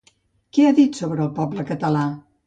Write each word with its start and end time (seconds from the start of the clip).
Què 0.57 0.63
ha 0.67 0.71
dit 0.79 0.97
sobre 1.01 1.21
el 1.25 1.29
poble 1.39 1.65
català? 1.73 2.01